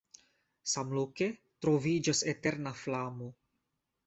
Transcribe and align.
Samloke 0.71 1.27
troviĝas 1.67 2.23
eterna 2.33 2.75
flamo. 2.81 3.31